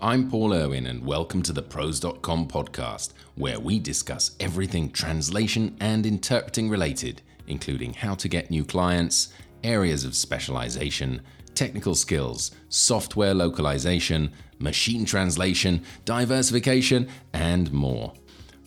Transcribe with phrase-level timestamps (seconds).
[0.00, 6.04] I'm Paul Irwin, and welcome to the ProZ.com podcast, where we discuss everything translation and
[6.04, 11.22] interpreting related, including how to get new clients, areas of specialization,
[11.54, 18.12] technical skills, software localization, machine translation, diversification, and more.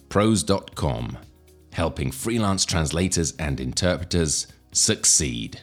[0.10, 1.18] ProZ.com,
[1.74, 5.62] helping freelance translators and interpreters succeed.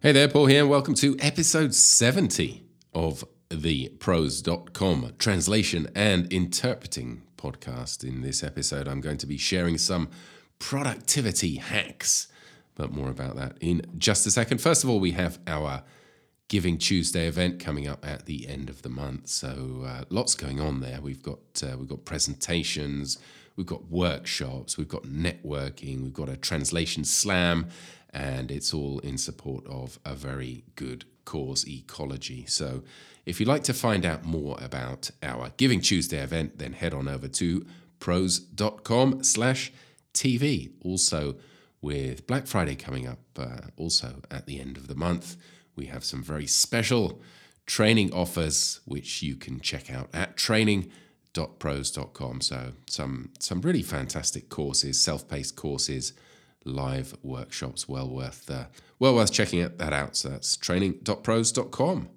[0.00, 2.64] Hey there, Paul here, and welcome to episode 70
[2.94, 8.04] of the ProZ.com translation and interpreting podcast.
[8.04, 10.08] In this episode, I'm going to be sharing some
[10.60, 12.28] productivity hacks,
[12.76, 14.60] but more about that in just a second.
[14.60, 15.82] First of all, we have our
[16.46, 19.28] Giving Tuesday event coming up at the end of the month.
[19.28, 21.00] So uh, lots going on there.
[21.00, 23.18] We've got uh, we've got presentations,
[23.54, 27.68] we've got workshops, we've got networking, we've got a translation slam,
[28.12, 32.44] and it's all in support of a very good cause ecology.
[32.46, 32.82] So
[33.26, 37.08] if you'd like to find out more about our Giving Tuesday event, then head on
[37.08, 37.64] over to
[38.00, 39.72] proz.com slash
[40.12, 40.72] TV.
[40.82, 41.36] Also,
[41.80, 45.36] with Black Friday coming up, uh, also at the end of the month,
[45.76, 47.22] we have some very special
[47.66, 52.40] training offers which you can check out at training.proz.com.
[52.40, 56.12] So some some really fantastic courses, self-paced courses,
[56.64, 58.64] live workshops, well worth uh,
[58.98, 60.16] well worth checking that out.
[60.16, 62.08] So that's training.proz.com.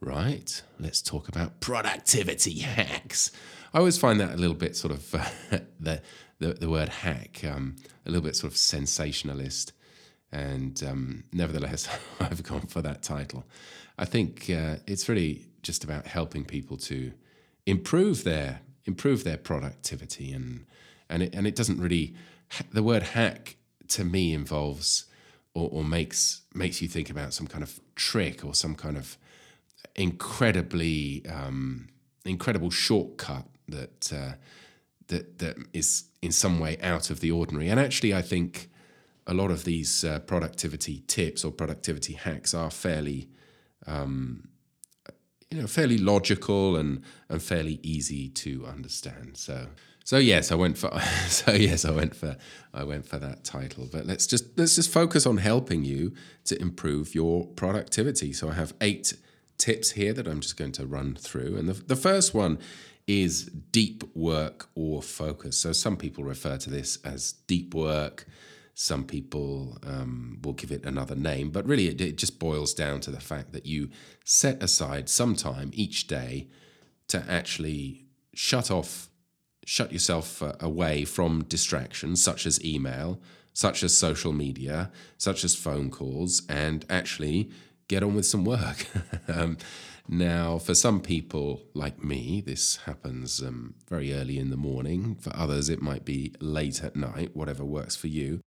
[0.00, 3.30] Right, let's talk about productivity hacks.
[3.72, 6.02] I always find that a little bit sort of uh, the,
[6.40, 9.72] the, the word hack um, a little bit sort of sensationalist,
[10.32, 11.88] and um, nevertheless,
[12.20, 13.44] I've gone for that title.
[13.98, 17.12] I think uh, it's really just about helping people to
[17.66, 20.66] improve their improve their productivity, and
[21.08, 22.14] and it and it doesn't really
[22.72, 23.56] the word hack
[23.88, 25.06] to me involves
[25.54, 29.16] or, or makes makes you think about some kind of trick or some kind of
[29.94, 31.88] incredibly um,
[32.24, 34.32] incredible shortcut that uh,
[35.08, 37.68] that that is in some way out of the ordinary.
[37.68, 38.70] And actually, I think
[39.26, 43.28] a lot of these uh, productivity tips or productivity hacks are fairly
[43.86, 44.48] um,
[45.50, 49.36] you know fairly logical and and fairly easy to understand.
[49.36, 49.66] So.
[50.04, 50.90] So yes, I went for.
[51.28, 52.36] So yes, I went for.
[52.74, 53.88] I went for that title.
[53.90, 56.12] But let's just let's just focus on helping you
[56.44, 58.32] to improve your productivity.
[58.32, 59.14] So I have eight
[59.58, 61.56] tips here that I'm just going to run through.
[61.56, 62.58] And the, the first one
[63.06, 65.58] is deep work or focus.
[65.58, 68.26] So some people refer to this as deep work.
[68.74, 73.00] Some people um, will give it another name, but really it, it just boils down
[73.00, 73.90] to the fact that you
[74.24, 76.48] set aside some time each day
[77.08, 79.10] to actually shut off,
[79.64, 83.20] shut yourself uh, away from distractions such as email,
[83.52, 87.50] such as social media, such as phone calls, and actually
[87.88, 88.86] get on with some work.
[89.28, 89.56] um,
[90.08, 95.14] now, for some people like me, this happens um, very early in the morning.
[95.14, 98.40] For others, it might be late at night, whatever works for you.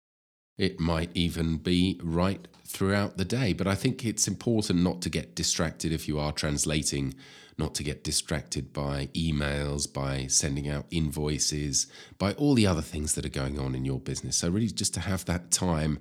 [0.56, 3.52] It might even be right throughout the day.
[3.52, 7.14] But I think it's important not to get distracted if you are translating,
[7.58, 11.86] not to get distracted by emails, by sending out invoices,
[12.18, 14.36] by all the other things that are going on in your business.
[14.36, 15.98] So, really, just to have that time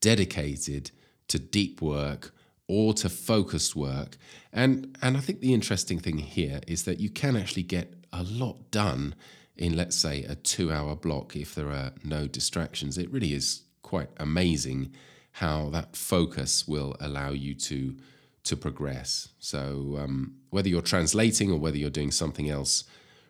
[0.00, 0.90] dedicated
[1.28, 2.34] to deep work
[2.66, 4.16] or to focused work.
[4.52, 8.22] And and I think the interesting thing here is that you can actually get a
[8.22, 9.14] lot done
[9.56, 12.98] in let's say a 2-hour block if there are no distractions.
[12.98, 14.92] It really is quite amazing
[15.30, 17.96] how that focus will allow you to
[18.42, 19.28] to progress.
[19.38, 22.84] So um, whether you're translating or whether you're doing something else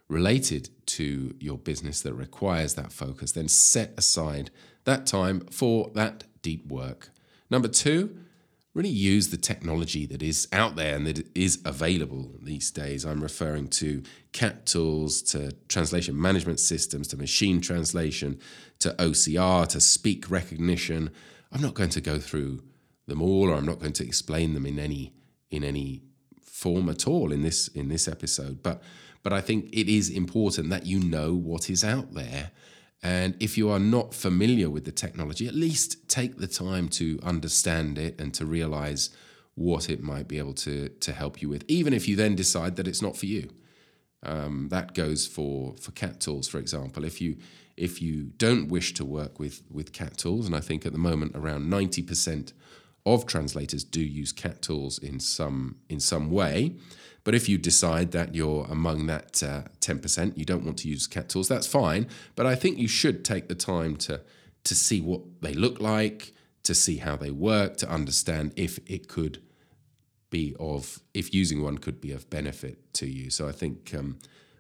[0.09, 4.51] related to your business that requires that focus, then set aside
[4.85, 7.11] that time for that deep work.
[7.49, 8.17] Number two,
[8.75, 13.05] really use the technology that is out there and that is available these days.
[13.05, 14.03] I'm referring to
[14.33, 18.41] CAT tools, to translation management systems, to machine translation,
[18.81, 21.11] to OCR, to speak recognition.
[21.53, 22.65] I'm not going to go through
[23.07, 25.15] them all, or I'm not going to explain them in any
[25.51, 26.03] in any
[26.43, 28.63] form at all in this in this episode.
[28.63, 28.83] But
[29.23, 32.51] but I think it is important that you know what is out there
[33.05, 37.21] and if you are not familiar with the technology, at least take the time to
[37.23, 39.11] understand it and to realize
[39.57, 42.77] what it might be able to, to help you with, even if you then decide
[42.77, 43.51] that it's not for you.
[44.23, 47.05] Um, that goes for, for cat tools, for example.
[47.05, 47.37] If you
[47.77, 50.99] if you don't wish to work with with cat tools, and I think at the
[50.99, 52.55] moment around ninety percent
[53.07, 56.77] of translators do use cat tools in some in some way,
[57.25, 61.07] but if you decide that you're among that uh, 10%, you don't want to use
[61.07, 62.07] cat tools, that's fine.
[62.37, 64.21] But I think you should take the time to,
[64.65, 66.35] to see what they look like,
[66.65, 69.43] to see how they work, to understand if it could
[70.29, 73.31] be of if using one could be of benefit to you.
[73.31, 74.19] So I think um,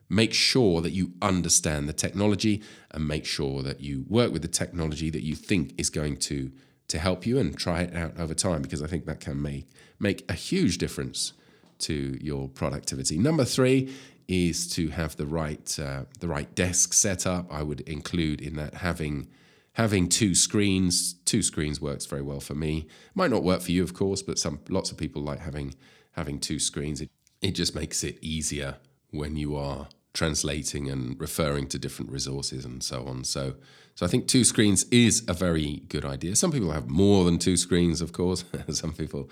[0.08, 2.62] make sure that you understand the technology
[2.92, 6.52] and make sure that you work with the technology that you think is going to
[6.88, 9.66] to help you and try it out over time because I think that can make
[9.98, 11.32] make a huge difference
[11.78, 13.18] to your productivity.
[13.18, 13.94] Number three
[14.28, 17.52] is to have the right uh, the right desk set up.
[17.52, 19.28] I would include in that having
[19.74, 21.14] having two screens.
[21.24, 22.86] Two screens works very well for me.
[23.14, 25.74] Might not work for you, of course, but some lots of people like having
[26.12, 27.00] having two screens.
[27.00, 27.10] It
[27.40, 28.76] it just makes it easier
[29.10, 33.24] when you are translating and referring to different resources and so on.
[33.24, 33.54] So,
[33.94, 36.36] so I think two screens is a very good idea.
[36.36, 38.44] Some people have more than two screens, of course.
[38.70, 39.28] Some people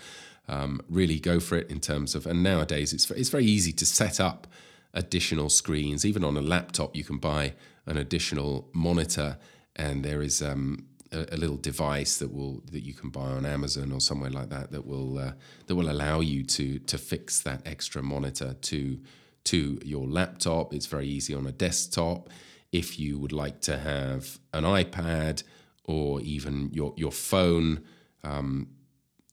[0.48, 3.86] um, really go for it in terms of, and nowadays it's it's very easy to
[3.86, 4.46] set up
[4.92, 6.04] additional screens.
[6.04, 7.54] Even on a laptop, you can buy
[7.86, 9.38] an additional monitor,
[9.76, 13.46] and there is um, a, a, little device that will that you can buy on
[13.46, 15.32] Amazon or somewhere like that that will uh,
[15.66, 18.98] that will allow you to to fix that extra monitor to
[19.44, 20.72] to your laptop.
[20.74, 22.28] It's very easy on a desktop.
[22.70, 25.42] If you would like to have an iPad
[25.84, 27.84] or even your your phone
[28.24, 28.68] um,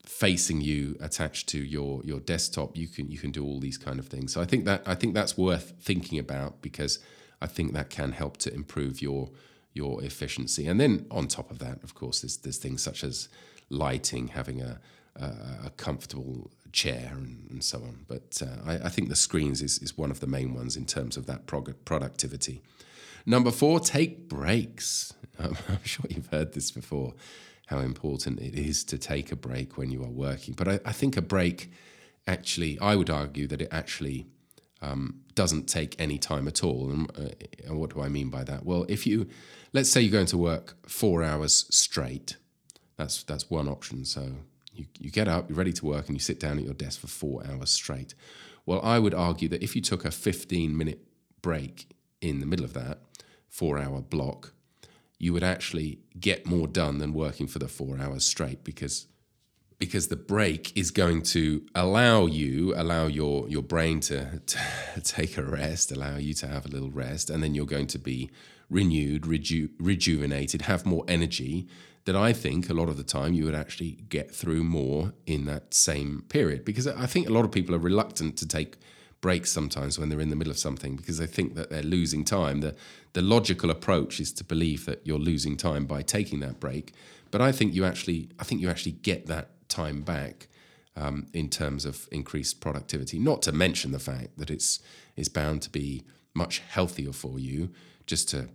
[0.06, 4.00] facing you attached to your your desktop, you can you can do all these kind
[4.00, 4.34] of things.
[4.34, 7.00] So I think that I think that's worth thinking about because
[7.42, 9.30] I think that can help to improve your
[9.74, 10.68] your efficiency.
[10.68, 13.30] And then on top of that, of course, there's there's things such as
[13.70, 14.80] lighting, having a
[15.16, 15.26] a,
[15.66, 18.06] a comfortable chair and, and so on.
[18.08, 20.86] But uh, I, I, think the screens is, is one of the main ones in
[20.86, 22.62] terms of that prog- productivity.
[23.26, 25.14] Number four, take breaks.
[25.40, 27.14] I'm sure you've heard this before,
[27.68, 30.54] how important it is to take a break when you are working.
[30.54, 31.72] But I, I think a break
[32.28, 34.28] actually, I would argue that it actually
[34.82, 36.90] um, doesn't take any time at all.
[36.90, 37.30] And, uh,
[37.66, 38.66] and what do I mean by that?
[38.66, 39.28] Well, if you,
[39.74, 42.38] let's say you're going to work four hours straight,
[42.98, 44.04] that's that's one option.
[44.04, 44.34] So
[44.80, 47.02] you, you get up, you're ready to work, and you sit down at your desk
[47.02, 48.16] for four hours straight.
[48.66, 51.02] Well, I would argue that if you took a 15 minute
[51.42, 51.92] break
[52.22, 53.00] in the middle of that
[53.48, 54.54] four hour block,
[55.18, 59.08] you would actually get more done than working for the four hours straight because
[59.78, 64.60] because the break is going to allow you allow your your brain to, to
[65.04, 68.00] take a rest allow you to have a little rest and then you're going to
[68.00, 68.30] be
[68.70, 71.68] renewed reju- rejuvenated have more energy
[72.06, 75.46] that I think a lot of the time you would actually get through more in
[75.46, 76.66] that same period.
[76.66, 78.78] Because I think a lot of people are reluctant to take
[79.22, 82.24] breaks sometimes when they're in the middle of something because they think that they're losing
[82.24, 82.62] time.
[82.62, 82.76] The,
[83.14, 86.94] the logical approach is to believe that you're losing time by taking that break.
[87.32, 90.48] But I think you actually, I think you actually get that time back
[90.96, 93.20] um, in terms of increased productivity.
[93.20, 94.80] Not to mention the fact that it's
[95.16, 96.04] it's bound to be
[96.34, 97.72] much healthier for you
[98.06, 98.50] just to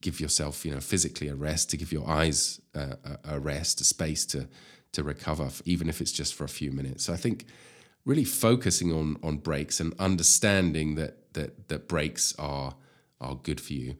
[0.00, 3.84] give yourself, you know, physically a rest, to give your eyes uh, a rest, a
[3.84, 4.48] space to
[4.92, 7.04] to recover, even if it's just for a few minutes.
[7.04, 7.44] So I think
[8.04, 12.74] really focusing on on breaks and understanding that that that breaks are
[13.20, 13.96] are good for you,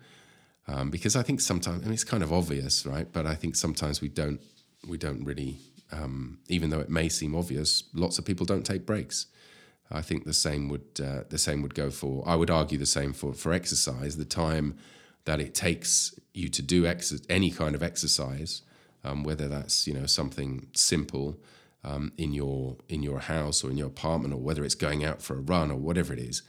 [0.68, 3.10] um, because I think sometimes mean it's kind of obvious, right?
[3.12, 4.40] But I think sometimes we don't
[4.88, 5.58] we don't really,
[5.92, 9.26] um, even though it may seem obvious, lots of people don't take breaks.
[9.90, 12.24] I think the same would uh, the same would go for.
[12.26, 14.16] I would argue the same for for exercise.
[14.16, 14.74] The time
[15.26, 18.62] that it takes you to do ex- any kind of exercise,
[19.04, 21.38] um, whether that's you know something simple
[21.84, 25.20] um, in your in your house or in your apartment, or whether it's going out
[25.20, 26.42] for a run or whatever it is.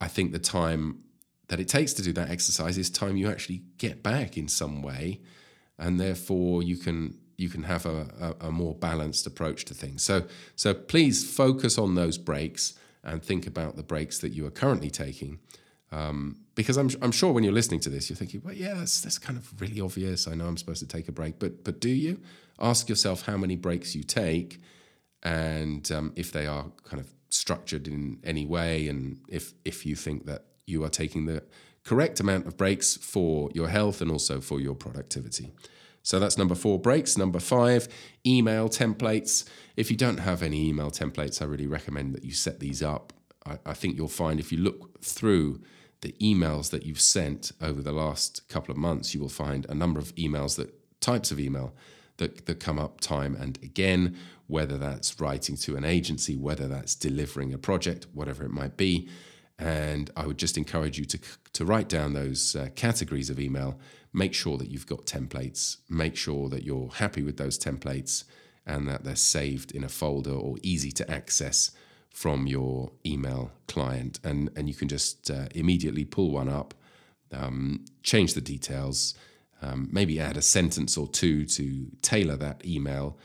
[0.00, 1.04] I think the time
[1.48, 4.82] that it takes to do that exercise is time you actually get back in some
[4.82, 5.20] way,
[5.78, 10.02] and therefore you can you can have a, a, a more balanced approach to things.
[10.02, 10.24] So
[10.56, 14.90] so please focus on those breaks and think about the breaks that you are currently
[14.90, 15.40] taking
[15.94, 19.00] um, because I'm, I'm sure when you're listening to this, you're thinking, well, yeah, that's,
[19.00, 20.26] that's kind of really obvious.
[20.26, 22.20] I know I'm supposed to take a break, but, but do you?
[22.60, 24.60] Ask yourself how many breaks you take
[25.22, 29.96] and um, if they are kind of structured in any way, and if, if you
[29.96, 31.42] think that you are taking the
[31.84, 35.52] correct amount of breaks for your health and also for your productivity.
[36.02, 37.16] So that's number four, breaks.
[37.16, 37.88] Number five,
[38.26, 39.44] email templates.
[39.76, 43.12] If you don't have any email templates, I really recommend that you set these up.
[43.46, 45.60] I, I think you'll find if you look through
[46.04, 49.74] the emails that you've sent over the last couple of months, you will find a
[49.74, 51.74] number of emails that types of email
[52.18, 54.14] that, that come up time and again,
[54.46, 59.08] whether that's writing to an agency, whether that's delivering a project, whatever it might be.
[59.58, 61.18] And I would just encourage you to,
[61.54, 63.78] to write down those uh, categories of email.
[64.12, 65.78] Make sure that you've got templates.
[65.88, 68.24] Make sure that you're happy with those templates
[68.66, 71.70] and that they're saved in a folder or easy to access
[72.14, 76.72] from your email client, and and you can just uh, immediately pull one up,
[77.32, 79.14] um, change the details,
[79.60, 83.18] um, maybe add a sentence or two to tailor that email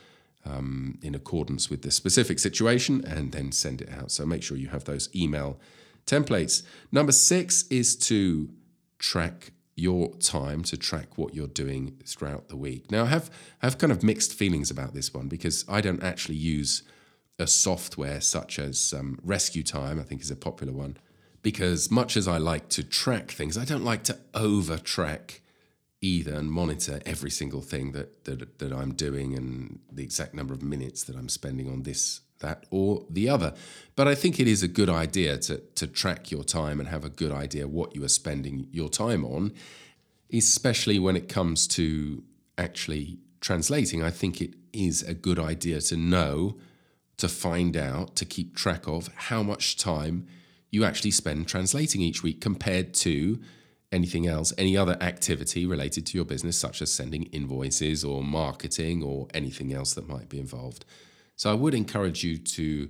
[0.43, 4.11] um, in accordance with the specific situation and then send it out.
[4.11, 5.59] So make sure you have those email
[6.07, 6.63] templates.
[6.91, 8.49] Number six is to
[8.97, 12.91] track your time to track what you're doing throughout the week.
[12.91, 13.29] Now, I have
[13.59, 16.83] have kind of mixed feelings about this one because I don't actually use
[17.39, 19.99] a software such as um, RescueTime.
[19.99, 20.97] I think is a popular one
[21.41, 25.41] because much as I like to track things, I don't like to over track
[26.01, 30.53] either and monitor every single thing that, that that I'm doing and the exact number
[30.53, 33.53] of minutes that I'm spending on this that or the other.
[33.95, 37.03] But I think it is a good idea to, to track your time and have
[37.03, 39.53] a good idea what you are spending your time on,
[40.33, 42.23] especially when it comes to
[42.57, 44.03] actually translating.
[44.03, 46.57] I think it is a good idea to know,
[47.19, 50.25] to find out, to keep track of how much time
[50.71, 53.39] you actually spend translating each week compared to
[53.91, 59.03] anything else, any other activity related to your business, such as sending invoices or marketing
[59.03, 60.85] or anything else that might be involved.
[61.35, 62.89] So I would encourage you to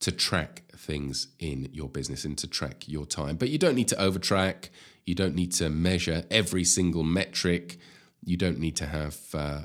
[0.00, 3.36] to track things in your business and to track your time.
[3.36, 4.70] But you don't need to overtrack.
[5.04, 7.78] You don't need to measure every single metric.
[8.24, 9.64] You don't need to have uh,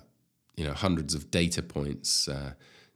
[0.58, 2.54] you know hundreds of data points uh,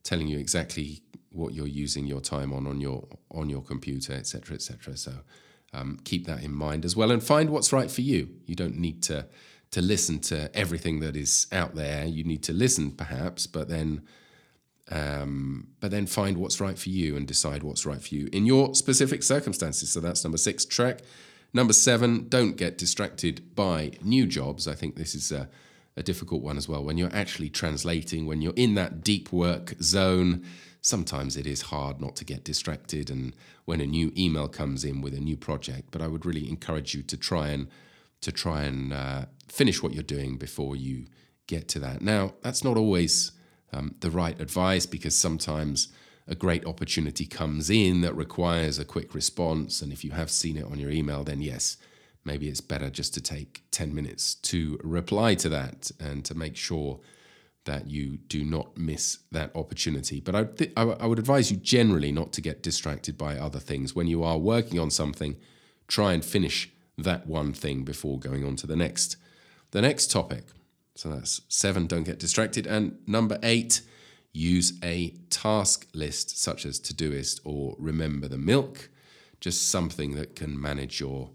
[0.09, 1.01] telling you exactly
[1.31, 4.97] what you're using your time on on your on your computer, etc., etc.
[4.97, 5.13] So
[5.71, 8.29] um, keep that in mind as well, and find what's right for you.
[8.45, 9.27] You don't need to
[9.71, 12.05] to listen to everything that is out there.
[12.05, 14.01] You need to listen, perhaps, but then
[14.89, 18.47] um, but then find what's right for you and decide what's right for you in
[18.47, 19.91] your specific circumstances.
[19.91, 21.01] So that's number six, track.
[21.53, 24.67] Number seven, don't get distracted by new jobs.
[24.67, 25.49] I think this is a,
[25.97, 26.83] a difficult one as well.
[26.83, 30.45] When you're actually translating, when you're in that deep work zone,
[30.81, 33.09] sometimes it is hard not to get distracted.
[33.09, 36.47] And when a new email comes in with a new project, but I would really
[36.47, 37.67] encourage you to try and
[38.21, 41.05] to try and uh, finish what you're doing before you
[41.47, 42.01] get to that.
[42.01, 43.31] Now, that's not always
[43.71, 45.87] um, the right advice because sometimes
[46.27, 49.81] a great opportunity comes in that requires a quick response.
[49.81, 51.77] And if you have seen it on your email, then yes,
[52.23, 56.55] maybe it's better just to take 10 minutes to reply to that and to make
[56.55, 56.99] sure
[57.65, 60.19] that you do not miss that opportunity.
[60.19, 63.93] But I, th- I would advise you generally not to get distracted by other things.
[63.93, 65.37] When you are working on something,
[65.87, 69.17] try and finish that one thing before going on to the next.
[69.71, 70.45] The next topic
[70.99, 72.67] so that's seven, don't get distracted.
[72.67, 73.83] And number eight,
[74.33, 78.89] use a task list such as Todoist or Remember the Milk,
[79.39, 81.29] just something that can manage your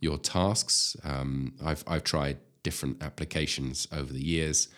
[0.00, 0.96] your tasks.
[1.04, 4.68] Um, I've I've tried different applications over the years.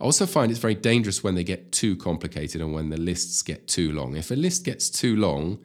[0.00, 3.42] I also find it's very dangerous when they get too complicated and when the lists
[3.42, 4.16] get too long.
[4.16, 5.58] If a list gets too long,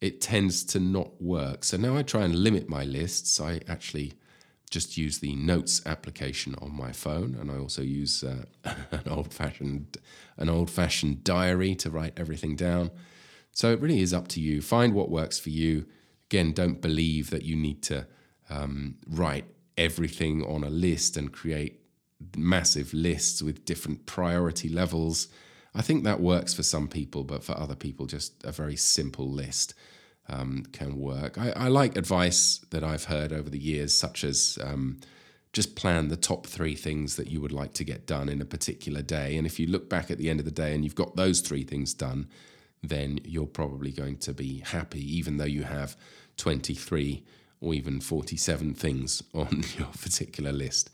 [0.00, 1.64] it tends to not work.
[1.64, 3.40] So now I try and limit my lists.
[3.40, 4.12] I actually
[4.70, 8.44] just use the notes application on my phone, and I also use uh,
[8.90, 9.98] an old fashioned
[10.36, 12.90] an old fashioned diary to write everything down.
[13.52, 14.60] So it really is up to you.
[14.60, 15.86] Find what works for you.
[16.28, 18.06] Again, don't believe that you need to
[18.50, 19.46] um, write
[19.76, 21.80] everything on a list and create
[22.36, 25.28] massive lists with different priority levels.
[25.74, 29.28] I think that works for some people, but for other people, just a very simple
[29.28, 29.74] list
[30.28, 31.36] um, can work.
[31.38, 35.00] I, I, like advice that I've heard over the years, such as um,
[35.52, 38.46] just plan the top three things that you would like to get done in a
[38.46, 39.36] particular day.
[39.36, 41.40] And if you look back at the end of the day and you've got those
[41.40, 42.28] three things done,
[42.82, 45.96] then you're probably going to be happy, even though you have
[46.36, 47.22] 23
[47.64, 50.90] or even 47 things on your particular list.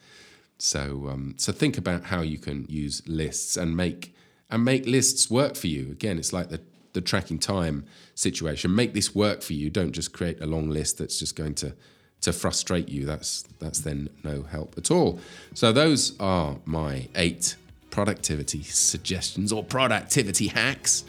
[0.58, 4.14] So, um, so think about how you can use lists and make
[4.50, 5.90] and make lists work for you.
[5.92, 6.60] Again, it's like the
[6.92, 7.84] the tracking time
[8.14, 8.74] situation.
[8.74, 9.70] Make this work for you.
[9.70, 11.74] Don't just create a long list that's just going to
[12.22, 13.06] to frustrate you.
[13.06, 15.20] That's that's then no help at all.
[15.54, 17.56] So those are my eight
[17.90, 21.04] productivity suggestions or productivity hacks.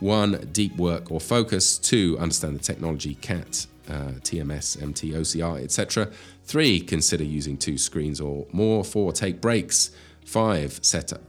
[0.00, 1.76] One, deep work or focus.
[1.76, 6.10] Two, understand the technology, CAT, uh, TMS, MT, OCR, etc.
[6.44, 8.84] Three, consider using two screens or more.
[8.84, 9.90] Four, take breaks.
[10.24, 11.22] Five, set up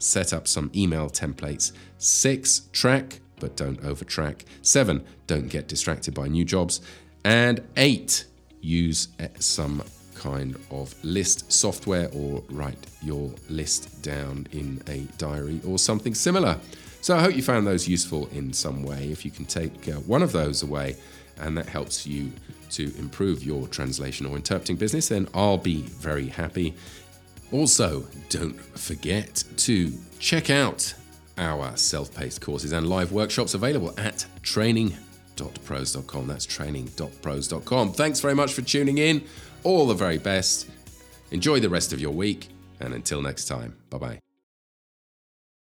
[0.00, 1.72] set up some email templates.
[1.98, 4.42] Six, track but don't overtrack.
[4.62, 6.80] Seven, don't get distracted by new jobs.
[7.24, 8.26] And eight,
[8.60, 9.08] use
[9.38, 9.82] some
[10.14, 16.58] kind of list software or write your list down in a diary or something similar.
[17.08, 19.10] So I hope you found those useful in some way.
[19.10, 20.94] If you can take uh, one of those away
[21.38, 22.30] and that helps you
[22.72, 26.74] to improve your translation or interpreting business, then I'll be very happy.
[27.50, 30.92] Also, don't forget to check out
[31.38, 36.26] our self paced courses and live workshops available at training.proz.com.
[36.26, 37.92] That's training.proz.com.
[37.94, 39.24] Thanks very much for tuning in.
[39.64, 40.68] All the very best.
[41.30, 42.48] Enjoy the rest of your week.
[42.80, 44.18] And until next time, bye bye.